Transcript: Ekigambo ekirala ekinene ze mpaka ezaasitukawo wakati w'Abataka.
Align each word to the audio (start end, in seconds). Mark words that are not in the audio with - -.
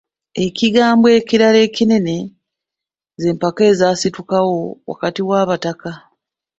Ekigambo 0.45 1.07
ekirala 1.17 1.59
ekinene 1.67 2.17
ze 3.21 3.29
mpaka 3.37 3.61
ezaasitukawo 3.71 4.55
wakati 4.89 5.21
w'Abataka. 5.29 5.91